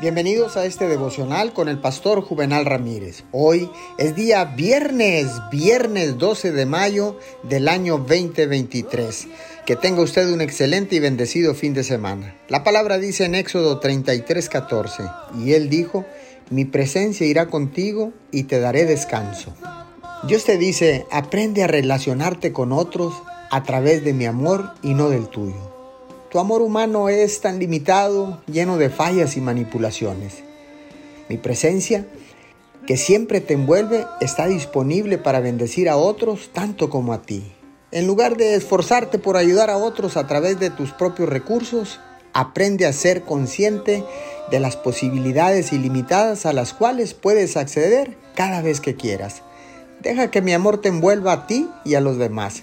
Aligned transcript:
Bienvenidos 0.00 0.56
a 0.56 0.64
este 0.64 0.88
devocional 0.88 1.52
con 1.52 1.68
el 1.68 1.78
pastor 1.78 2.22
Juvenal 2.22 2.64
Ramírez. 2.64 3.24
Hoy 3.32 3.68
es 3.98 4.14
día 4.14 4.46
viernes, 4.46 5.26
viernes 5.52 6.16
12 6.16 6.52
de 6.52 6.64
mayo 6.64 7.18
del 7.42 7.68
año 7.68 7.98
2023. 7.98 9.28
Que 9.66 9.76
tenga 9.76 10.00
usted 10.00 10.32
un 10.32 10.40
excelente 10.40 10.96
y 10.96 11.00
bendecido 11.00 11.54
fin 11.54 11.74
de 11.74 11.84
semana. 11.84 12.34
La 12.48 12.64
palabra 12.64 12.96
dice 12.96 13.26
en 13.26 13.34
Éxodo 13.34 13.78
33, 13.78 14.48
14, 14.48 15.02
y 15.38 15.52
él 15.52 15.68
dijo, 15.68 16.06
mi 16.48 16.64
presencia 16.64 17.26
irá 17.26 17.48
contigo 17.48 18.14
y 18.32 18.44
te 18.44 18.58
daré 18.58 18.86
descanso. 18.86 19.52
Dios 20.26 20.46
te 20.46 20.56
dice, 20.56 21.04
aprende 21.12 21.62
a 21.62 21.66
relacionarte 21.66 22.54
con 22.54 22.72
otros 22.72 23.12
a 23.50 23.64
través 23.64 24.02
de 24.02 24.14
mi 24.14 24.24
amor 24.24 24.72
y 24.82 24.94
no 24.94 25.10
del 25.10 25.28
tuyo. 25.28 25.79
Tu 26.30 26.38
amor 26.38 26.62
humano 26.62 27.08
es 27.08 27.40
tan 27.40 27.58
limitado, 27.58 28.40
lleno 28.46 28.78
de 28.78 28.88
fallas 28.88 29.36
y 29.36 29.40
manipulaciones. 29.40 30.44
Mi 31.28 31.38
presencia, 31.38 32.06
que 32.86 32.96
siempre 32.96 33.40
te 33.40 33.54
envuelve, 33.54 34.06
está 34.20 34.46
disponible 34.46 35.18
para 35.18 35.40
bendecir 35.40 35.88
a 35.88 35.96
otros 35.96 36.50
tanto 36.52 36.88
como 36.88 37.12
a 37.12 37.22
ti. 37.22 37.52
En 37.90 38.06
lugar 38.06 38.36
de 38.36 38.54
esforzarte 38.54 39.18
por 39.18 39.36
ayudar 39.36 39.70
a 39.70 39.76
otros 39.76 40.16
a 40.16 40.28
través 40.28 40.60
de 40.60 40.70
tus 40.70 40.92
propios 40.92 41.28
recursos, 41.28 41.98
aprende 42.32 42.86
a 42.86 42.92
ser 42.92 43.22
consciente 43.22 44.04
de 44.52 44.60
las 44.60 44.76
posibilidades 44.76 45.72
ilimitadas 45.72 46.46
a 46.46 46.52
las 46.52 46.72
cuales 46.74 47.12
puedes 47.12 47.56
acceder 47.56 48.16
cada 48.36 48.62
vez 48.62 48.80
que 48.80 48.94
quieras. 48.94 49.42
Deja 50.00 50.30
que 50.30 50.42
mi 50.42 50.52
amor 50.52 50.80
te 50.80 50.90
envuelva 50.90 51.32
a 51.32 51.46
ti 51.48 51.68
y 51.84 51.94
a 51.94 52.00
los 52.00 52.18
demás. 52.18 52.62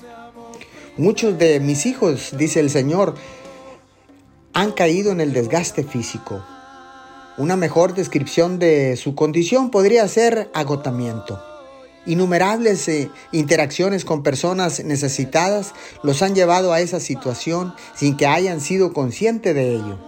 Muchos 0.95 1.37
de 1.37 1.59
mis 1.59 1.85
hijos, 1.85 2.31
dice 2.37 2.61
el 2.61 2.69
Señor, 2.69 3.15
han 4.57 4.71
caído 4.71 5.11
en 5.11 5.21
el 5.21 5.33
desgaste 5.33 5.83
físico. 5.83 6.43
Una 7.37 7.55
mejor 7.55 7.93
descripción 7.93 8.57
de 8.57 8.97
su 8.97 9.13
condición 9.13 9.69
podría 9.69 10.07
ser 10.07 10.49
agotamiento. 10.51 11.39
Innumerables 12.07 12.87
eh, 12.87 13.11
interacciones 13.31 14.03
con 14.03 14.23
personas 14.23 14.83
necesitadas 14.83 15.75
los 16.01 16.23
han 16.23 16.33
llevado 16.33 16.73
a 16.73 16.79
esa 16.79 16.99
situación 16.99 17.75
sin 17.95 18.17
que 18.17 18.25
hayan 18.25 18.59
sido 18.59 18.93
conscientes 18.93 19.53
de 19.53 19.75
ello. 19.75 19.99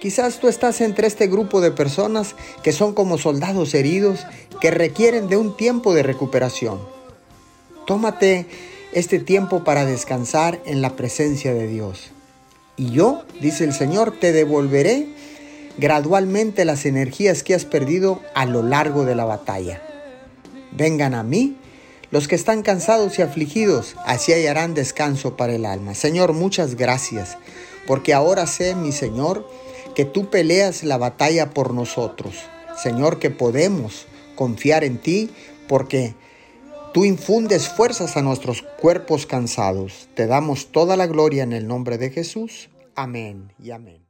Quizás 0.00 0.40
tú 0.40 0.48
estás 0.48 0.80
entre 0.80 1.06
este 1.06 1.26
grupo 1.26 1.60
de 1.60 1.70
personas 1.70 2.36
que 2.62 2.72
son 2.72 2.94
como 2.94 3.18
soldados 3.18 3.74
heridos 3.74 4.20
que 4.62 4.70
requieren 4.70 5.28
de 5.28 5.36
un 5.36 5.58
tiempo 5.58 5.92
de 5.92 6.04
recuperación. 6.04 6.78
Tómate 7.86 8.46
este 8.94 9.18
tiempo 9.18 9.62
para 9.62 9.84
descansar 9.84 10.58
en 10.64 10.80
la 10.80 10.96
presencia 10.96 11.52
de 11.52 11.66
Dios. 11.66 12.12
Y 12.80 12.92
yo, 12.92 13.24
dice 13.42 13.64
el 13.64 13.74
Señor, 13.74 14.18
te 14.18 14.32
devolveré 14.32 15.06
gradualmente 15.76 16.64
las 16.64 16.86
energías 16.86 17.42
que 17.42 17.54
has 17.54 17.66
perdido 17.66 18.22
a 18.34 18.46
lo 18.46 18.62
largo 18.62 19.04
de 19.04 19.14
la 19.14 19.26
batalla. 19.26 19.82
Vengan 20.72 21.12
a 21.12 21.22
mí 21.22 21.58
los 22.10 22.26
que 22.26 22.36
están 22.36 22.62
cansados 22.62 23.18
y 23.18 23.22
afligidos, 23.22 23.96
así 24.06 24.32
hallarán 24.32 24.72
descanso 24.72 25.36
para 25.36 25.54
el 25.54 25.66
alma. 25.66 25.94
Señor, 25.94 26.32
muchas 26.32 26.74
gracias, 26.74 27.36
porque 27.86 28.14
ahora 28.14 28.46
sé, 28.46 28.74
mi 28.74 28.92
Señor, 28.92 29.46
que 29.94 30.06
tú 30.06 30.30
peleas 30.30 30.82
la 30.82 30.96
batalla 30.96 31.50
por 31.50 31.74
nosotros. 31.74 32.34
Señor, 32.82 33.18
que 33.18 33.28
podemos 33.28 34.06
confiar 34.36 34.84
en 34.84 34.96
ti, 34.96 35.28
porque 35.68 36.14
Tú 36.92 37.04
infundes 37.04 37.68
fuerzas 37.68 38.16
a 38.16 38.22
nuestros 38.22 38.62
cuerpos 38.62 39.24
cansados. 39.24 40.08
Te 40.14 40.26
damos 40.26 40.72
toda 40.72 40.96
la 40.96 41.06
gloria 41.06 41.44
en 41.44 41.52
el 41.52 41.68
nombre 41.68 41.98
de 41.98 42.10
Jesús. 42.10 42.68
Amén 42.96 43.52
y 43.62 43.70
amén. 43.70 44.00